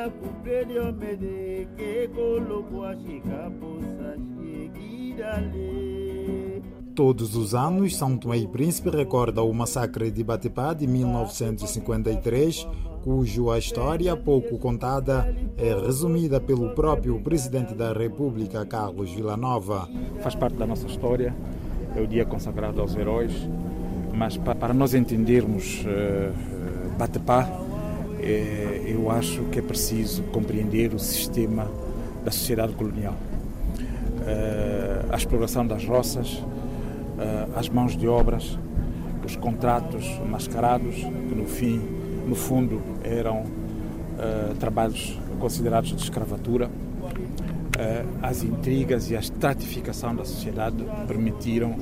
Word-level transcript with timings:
na 0.00 0.08
cumprir 0.08 0.66
mede 0.94 1.68
que 1.76 2.08
colocou 2.14 2.84
a 2.86 2.96
chica 2.96 3.52
poça 3.60 4.16
seguida 4.38 5.52
Todos 6.94 7.36
os 7.36 7.54
anos, 7.54 7.96
São 7.96 8.16
Tomé 8.16 8.38
e 8.38 8.48
Príncipe 8.48 8.88
recorda 8.90 9.42
o 9.42 9.52
massacre 9.52 10.10
de 10.10 10.24
Batipá 10.24 10.72
de 10.72 10.86
1953, 10.86 12.66
cuja 13.04 13.58
história, 13.58 14.16
pouco 14.16 14.58
contada, 14.58 15.34
é 15.56 15.74
resumida 15.74 16.40
pelo 16.40 16.70
próprio 16.70 17.20
presidente 17.20 17.74
da 17.74 17.92
República, 17.92 18.64
Carlos 18.64 19.10
Villanova. 19.12 19.88
Faz 20.20 20.34
parte 20.34 20.56
da 20.56 20.66
nossa 20.66 20.86
história, 20.86 21.34
é 21.94 22.00
o 22.00 22.06
dia 22.06 22.24
consagrado 22.24 22.80
aos 22.80 22.94
heróis, 22.96 23.32
mas 24.14 24.36
para 24.36 24.74
nós 24.74 24.94
entendermos 24.94 25.84
uh, 25.84 26.98
Batipá, 26.98 27.48
é, 27.48 27.69
eu 28.86 29.10
acho 29.10 29.44
que 29.44 29.58
é 29.58 29.62
preciso 29.62 30.22
compreender 30.24 30.94
o 30.94 30.98
sistema 30.98 31.70
da 32.24 32.30
sociedade 32.30 32.74
colonial. 32.74 33.14
Uh, 34.20 35.12
a 35.12 35.16
exploração 35.16 35.66
das 35.66 35.84
roças, 35.84 36.34
uh, 36.34 37.56
as 37.56 37.68
mãos 37.68 37.96
de 37.96 38.06
obras, 38.06 38.58
os 39.24 39.36
contratos 39.36 40.06
mascarados, 40.28 40.96
que 40.96 41.34
no 41.34 41.46
fim, 41.46 41.80
no 42.26 42.34
fundo, 42.34 42.82
eram 43.02 43.44
trabalhos 44.58 45.18
considerados 45.38 45.96
de 45.96 46.02
escravatura. 46.02 46.68
As 48.20 48.42
intrigas 48.42 49.10
e 49.10 49.16
a 49.16 49.20
estratificação 49.20 50.14
da 50.14 50.26
sociedade 50.26 50.84
permitiram 51.06 51.74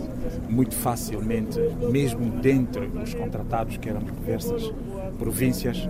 muito 0.49 0.75
facilmente, 0.77 1.59
mesmo 1.91 2.31
dentre 2.41 2.87
os 2.87 3.15
contratados 3.15 3.77
que 3.79 3.89
eram 3.89 4.01
de 4.01 4.13
diversas 4.13 4.73
províncias, 5.19 5.89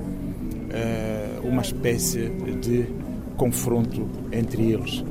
uma 1.43 1.63
espécie 1.63 2.29
de 2.61 2.87
confronto 3.37 4.07
entre 4.33 4.71
eles. 4.71 5.05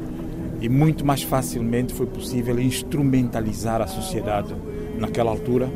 E 0.61 0.67
muito 0.67 1.05
mais 1.05 1.23
facilmente 1.23 1.93
foi 1.93 2.05
possível 2.05 2.59
instrumentalizar 2.59 3.81
a 3.81 3.87
sociedade 3.87 4.53
naquela 4.99 5.31
altura 5.31 5.69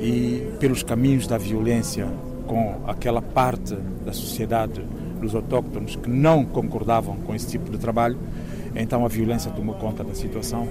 e 0.00 0.42
pelos 0.58 0.82
caminhos 0.82 1.26
da 1.26 1.36
violência 1.36 2.08
com 2.46 2.80
aquela 2.86 3.20
parte 3.22 3.76
da 4.04 4.12
sociedade 4.12 4.82
dos 5.20 5.34
autóctonos 5.34 5.96
que 5.96 6.08
não 6.08 6.44
concordavam 6.44 7.16
com 7.18 7.34
esse 7.34 7.46
tipo 7.46 7.70
de 7.70 7.78
trabalho, 7.78 8.18
então 8.74 9.04
a 9.04 9.08
violência 9.08 9.50
tomou 9.50 9.74
conta 9.74 10.02
da 10.02 10.14
situação, 10.14 10.66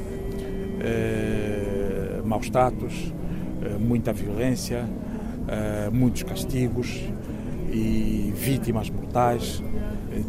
eh, 0.81 2.22
maus 2.25 2.47
status, 2.47 3.13
eh, 3.61 3.77
muita 3.80 4.11
violência, 4.11 4.85
eh, 5.47 5.89
muitos 5.91 6.23
castigos 6.23 7.00
e 7.72 8.34
vítimas 8.36 8.89
mortais, 8.89 9.62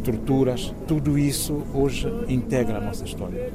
torturas, 0.03 0.73
tudo 0.87 1.17
isso 1.17 1.63
hoje 1.73 2.07
integra 2.27 2.77
a 2.77 2.81
nossa 2.81 3.03
história. 3.03 3.51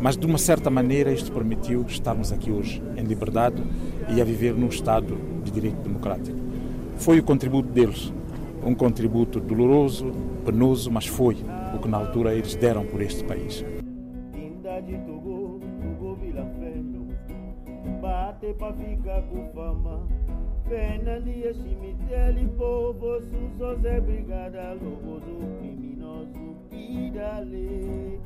Mas 0.00 0.16
de 0.16 0.26
uma 0.26 0.38
certa 0.38 0.70
maneira 0.70 1.12
isto 1.12 1.32
permitiu 1.32 1.82
estarmos 1.82 2.32
aqui 2.32 2.50
hoje 2.50 2.82
em 2.96 3.02
liberdade 3.02 3.62
e 4.08 4.20
a 4.20 4.24
viver 4.24 4.54
num 4.54 4.68
Estado 4.68 5.16
de 5.44 5.50
direito 5.50 5.80
democrático. 5.82 6.38
Foi 6.96 7.18
o 7.18 7.22
contributo 7.22 7.68
deles, 7.68 8.12
um 8.64 8.74
contributo 8.74 9.38
doloroso, 9.38 10.12
penoso, 10.44 10.90
mas 10.90 11.06
foi 11.06 11.36
o 11.74 11.78
que 11.78 11.88
na 11.88 11.98
altura 11.98 12.34
eles 12.34 12.54
deram 12.54 12.84
por 12.86 13.00
este 13.00 13.22
país. 13.24 13.64
Bate 18.00 18.52
para 18.54 18.74
ficar 18.74 19.22
com 19.22 19.48
fama 19.54 20.06
Cemitério, 20.66 22.48
povo, 22.58 23.20
Brigada, 24.04 24.76
criminoso 25.60 26.56
dali. 27.14 28.20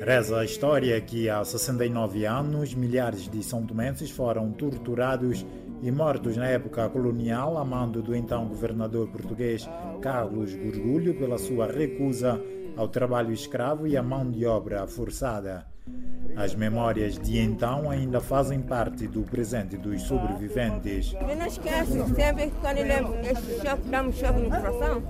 Reza 0.00 0.38
a 0.38 0.44
história 0.44 1.00
que 1.00 1.30
há 1.30 1.44
69 1.44 2.24
anos 2.26 2.74
milhares 2.74 3.28
de 3.28 3.42
são 3.42 3.64
tomenses 3.64 4.10
foram 4.10 4.50
torturados 4.52 5.46
e 5.82 5.90
mortos 5.90 6.36
na 6.36 6.46
época 6.46 6.88
colonial 6.88 7.56
a 7.56 7.64
mando 7.64 8.02
do 8.02 8.14
então 8.14 8.48
governador 8.48 9.08
português 9.08 9.68
Carlos 10.02 10.54
Gurgulho 10.54 11.14
pela 11.16 11.38
sua 11.38 11.66
recusa 11.70 12.40
ao 12.76 12.88
trabalho 12.88 13.32
escravo 13.32 13.86
e 13.86 13.96
à 13.96 14.02
mão 14.02 14.30
de 14.30 14.46
obra 14.46 14.86
forçada. 14.86 15.66
As 16.38 16.54
memórias 16.54 17.18
de 17.18 17.40
então 17.40 17.90
ainda 17.90 18.20
fazem 18.20 18.60
parte 18.60 19.08
do 19.08 19.22
presente 19.22 19.76
dos 19.76 20.02
sobreviventes. 20.02 21.12
Eu 21.20 21.36
não 21.36 21.46
esqueço, 21.46 22.14
sempre 22.14 22.52
quando 22.60 22.78
eu 22.78 22.86
lembro 22.86 23.14
esse 23.20 23.60
choque, 23.60 23.88
dá 23.88 24.02
um 24.02 24.12
choque 24.12 24.40
no 24.42 24.48
coração. 24.48 25.02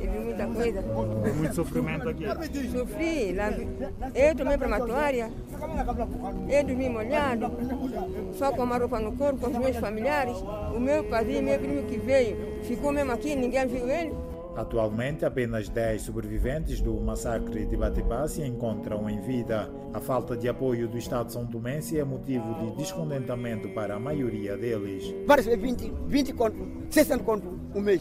Eu 0.00 0.12
vi 0.12 0.18
muita 0.20 0.46
coisa. 0.46 0.82
Muito 1.34 1.54
sofrimento 1.56 2.08
aqui. 2.08 2.24
Sofri, 2.70 3.34
eu 4.14 4.34
tomei 4.36 4.56
prematória, 4.56 5.28
eu 6.48 6.64
dormi 6.64 6.88
molhado, 6.88 7.50
só 8.34 8.52
com 8.52 8.62
uma 8.62 8.78
roupa 8.78 9.00
no 9.00 9.10
corpo, 9.10 9.40
com 9.40 9.50
os 9.50 9.58
meus 9.58 9.76
familiares. 9.76 10.36
O 10.72 10.78
meu 10.78 11.02
padrinho, 11.02 11.42
meu 11.42 11.58
primo 11.58 11.82
que 11.82 11.98
veio, 11.98 12.62
ficou 12.62 12.92
mesmo 12.92 13.10
aqui, 13.10 13.34
ninguém 13.34 13.66
viu 13.66 13.88
ele. 13.90 14.14
Atualmente, 14.56 15.24
apenas 15.26 15.68
10 15.68 16.00
sobreviventes 16.00 16.80
do 16.80 16.94
massacre 16.94 17.66
de 17.66 17.76
Batipá 17.76 18.26
se 18.26 18.42
encontram 18.42 19.08
em 19.10 19.20
vida. 19.20 19.70
A 19.92 20.00
falta 20.00 20.34
de 20.34 20.48
apoio 20.48 20.88
do 20.88 20.96
Estado 20.96 21.30
São 21.30 21.46
Tomense 21.46 21.98
é 21.98 22.04
motivo 22.04 22.54
de 22.54 22.76
descontentamento 22.76 23.68
para 23.68 23.96
a 23.96 24.00
maioria 24.00 24.56
deles. 24.56 25.14
Vários 25.26 25.46
20, 25.46 25.92
20 26.06 26.32
conto, 26.32 26.66
60 26.88 27.22
conto 27.22 27.60
um 27.74 27.80
mês. 27.82 28.00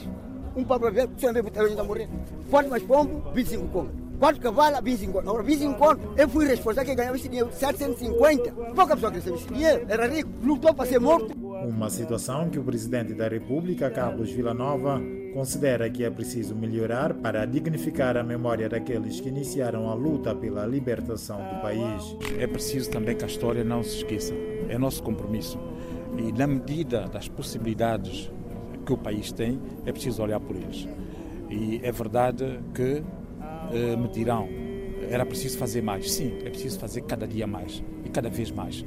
Um 0.55 0.63
para 0.63 0.89
ver, 0.89 1.07
você 1.07 1.29
não 1.29 1.33
vê 1.33 1.41
o 1.41 1.79
a 1.79 1.83
morrer. 1.83 2.07
Quanto 2.49 2.69
mais 2.69 2.83
pombo, 2.83 3.29
25 3.33 3.67
conto. 3.67 3.91
Quatro 4.17 4.41
cavalos, 4.41 4.79
25 4.81 5.11
conto. 5.11 5.27
Agora, 5.27 5.43
25 5.43 5.73
conto, 5.77 6.13
eu 6.16 6.29
fui 6.29 6.47
responsável 6.47 6.89
que 6.89 6.95
ganhava 6.95 7.17
esse 7.17 7.27
dinheiro, 7.27 7.51
750. 7.51 8.51
Pouca 8.73 8.95
pessoa 8.95 9.11
que 9.11 9.17
recebeu 9.17 9.37
esse 9.37 9.47
dinheiro, 9.53 9.85
era 9.89 10.07
rico, 10.07 10.29
lutou 10.41 10.73
para 10.73 10.85
ser 10.85 10.99
morto. 10.99 11.35
Uma 11.67 11.89
situação 11.89 12.49
que 12.49 12.57
o 12.57 12.63
presidente 12.63 13.13
da 13.13 13.27
República, 13.27 13.89
Carlos 13.89 14.31
Villanova, 14.31 15.01
considera 15.35 15.90
que 15.90 16.01
é 16.01 16.09
preciso 16.09 16.56
melhorar 16.56 17.13
para 17.13 17.46
dignificar 17.46 18.16
a 18.16 18.23
memória 18.23 18.69
daqueles 18.69 19.19
que 19.19 19.28
iniciaram 19.28 19.90
a 19.90 19.94
luta 19.94 20.34
pela 20.34 20.66
libertação 20.66 21.38
do 21.40 21.62
país. 21.62 22.16
É 22.40 22.47
preciso 22.47 22.90
também 22.90 23.18
que 23.18 23.25
a 23.25 23.28
história 23.28 23.62
não 23.62 23.84
se 23.84 23.97
esqueça. 23.97 24.34
É 24.69 24.78
nosso 24.78 25.03
compromisso. 25.03 25.59
E 26.18 26.31
na 26.31 26.47
medida 26.47 27.09
das 27.09 27.28
possibilidades 27.28 28.31
que 28.85 28.94
o 28.94 28.97
país 28.97 29.34
tem, 29.34 29.59
é 29.85 29.91
preciso 29.91 30.23
olhar 30.23 30.40
por 30.40 30.56
eles. 30.56 30.88
E 31.50 31.81
é 31.84 31.91
verdade 31.91 32.57
que 32.73 33.03
eh, 33.73 33.96
me 33.97 34.07
dirão, 34.07 34.47
era 35.09 35.25
preciso 35.25 35.57
fazer 35.57 35.81
mais. 35.81 36.13
Sim, 36.13 36.38
é 36.46 36.50
preciso 36.50 36.79
fazer 36.79 37.02
cada 37.02 37.28
dia 37.28 37.46
mais 37.46 37.84
e 38.06 38.09
cada 38.09 38.29
vez 38.29 38.52
mais. 38.52 38.85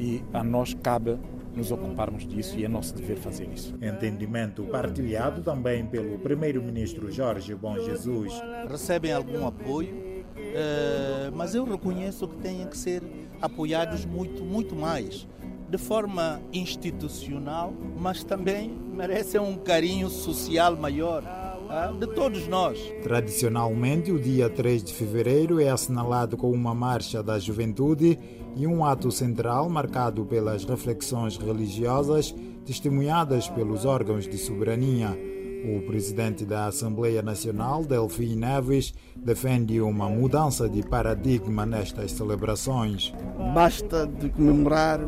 E 0.00 0.24
a 0.32 0.42
nós 0.42 0.74
cabe 0.74 1.16
nos 1.56 1.70
ocuparmos 1.70 2.26
disso 2.26 2.58
e 2.58 2.64
é 2.64 2.68
nosso 2.68 2.94
dever 2.94 3.16
fazer 3.16 3.48
isso. 3.52 3.74
Entendimento 3.80 4.62
partilhado 4.64 5.42
também 5.42 5.86
pelo 5.86 6.18
primeiro-ministro 6.18 7.10
Jorge 7.10 7.54
Bom 7.54 7.78
Jesus. 7.78 8.32
Recebem 8.68 9.12
algum 9.12 9.46
apoio, 9.46 10.24
eh, 10.36 11.30
mas 11.34 11.54
eu 11.54 11.64
reconheço 11.64 12.26
que 12.28 12.36
têm 12.36 12.66
que 12.66 12.76
ser 12.76 13.02
apoiados 13.40 14.04
muito, 14.04 14.42
muito 14.44 14.74
mais. 14.74 15.26
De 15.68 15.78
forma 15.78 16.40
institucional, 16.52 17.72
mas 17.98 18.22
também 18.22 18.70
merecem 18.70 19.40
um 19.40 19.56
carinho 19.56 20.08
social 20.08 20.76
maior 20.76 21.24
ah, 21.68 21.92
de 21.98 22.06
todos 22.06 22.46
nós. 22.46 22.78
Tradicionalmente, 23.02 24.12
o 24.12 24.20
dia 24.20 24.48
3 24.48 24.84
de 24.84 24.92
fevereiro 24.92 25.60
é 25.60 25.70
assinalado 25.70 26.36
com 26.36 26.50
uma 26.50 26.74
marcha 26.74 27.22
da 27.22 27.38
juventude 27.38 28.18
e 28.56 28.66
um 28.66 28.84
ato 28.84 29.10
central 29.10 29.68
marcado 29.68 30.24
pelas 30.24 30.64
reflexões 30.64 31.36
religiosas 31.36 32.34
testemunhadas 32.64 33.48
pelos 33.48 33.84
órgãos 33.84 34.26
de 34.26 34.38
soberania. 34.38 35.18
O 35.64 35.80
presidente 35.86 36.44
da 36.44 36.66
Assembleia 36.66 37.22
Nacional, 37.22 37.84
Delfim 37.84 38.36
Neves, 38.36 38.92
defende 39.16 39.80
uma 39.80 40.08
mudança 40.08 40.68
de 40.68 40.82
paradigma 40.82 41.64
nestas 41.64 42.12
celebrações. 42.12 43.14
Basta 43.54 44.06
de 44.06 44.28
comemorar 44.28 45.00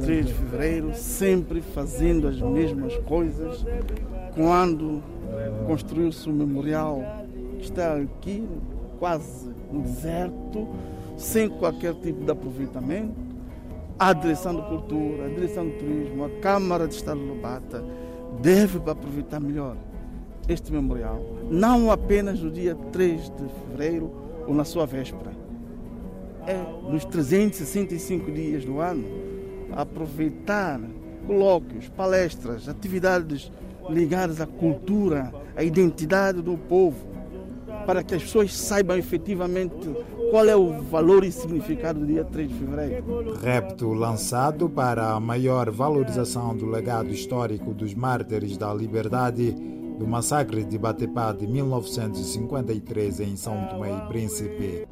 3 0.00 0.26
de 0.26 0.32
fevereiro 0.32 0.94
sempre 0.94 1.60
fazendo 1.60 2.26
as 2.26 2.40
mesmas 2.40 2.96
coisas. 2.98 3.64
Quando 4.34 5.02
construiu-se 5.66 6.28
o 6.28 6.32
memorial 6.32 7.00
que 7.58 7.64
está 7.66 7.94
aqui, 7.96 8.48
quase 8.98 9.48
no 9.70 9.82
deserto, 9.82 10.68
sem 11.20 11.48
qualquer 11.48 11.94
tipo 11.94 12.24
de 12.24 12.30
aproveitamento. 12.30 13.14
A 13.98 14.12
direção 14.14 14.54
da 14.54 14.62
cultura, 14.62 15.26
a 15.26 15.28
direção 15.28 15.68
do 15.68 15.76
turismo, 15.76 16.24
a 16.24 16.30
Câmara 16.40 16.88
de 16.88 16.94
Estado 16.94 17.20
de 17.20 17.26
Lubata 17.26 17.84
deve 18.40 18.78
aproveitar 18.90 19.38
melhor 19.38 19.76
este 20.48 20.72
memorial, 20.72 21.20
não 21.50 21.90
apenas 21.90 22.40
no 22.40 22.50
dia 22.50 22.74
3 22.74 23.20
de 23.20 23.48
fevereiro 23.66 24.10
ou 24.46 24.54
na 24.54 24.64
sua 24.64 24.86
véspera. 24.86 25.30
É 26.46 26.56
nos 26.90 27.04
365 27.04 28.32
dias 28.32 28.64
do 28.64 28.80
ano 28.80 29.04
aproveitar 29.72 30.80
colóquios, 31.26 31.88
palestras, 31.90 32.68
atividades 32.68 33.52
ligadas 33.88 34.40
à 34.40 34.46
cultura, 34.46 35.32
à 35.54 35.62
identidade 35.62 36.40
do 36.40 36.56
povo, 36.56 37.06
para 37.86 38.02
que 38.02 38.14
as 38.14 38.22
pessoas 38.22 38.56
saibam 38.56 38.96
efetivamente 38.96 39.88
qual 40.30 40.48
é 40.48 40.56
o 40.56 40.80
valor 40.82 41.24
e 41.24 41.32
significado 41.32 42.00
do 42.00 42.06
dia 42.06 42.24
3 42.24 42.48
de 42.48 42.54
fevereiro. 42.54 43.34
Repto 43.42 43.92
lançado 43.92 44.68
para 44.70 45.12
a 45.12 45.20
maior 45.20 45.70
valorização 45.70 46.56
do 46.56 46.66
legado 46.66 47.10
histórico 47.10 47.74
dos 47.74 47.94
mártires 47.94 48.56
da 48.56 48.72
liberdade 48.72 49.52
do 49.98 50.06
massacre 50.06 50.64
de 50.64 50.78
Batepá 50.78 51.32
de 51.32 51.46
1953 51.46 53.20
em 53.20 53.36
São 53.36 53.66
Tomé 53.66 53.92
e 53.92 54.08
Príncipe. 54.08 54.88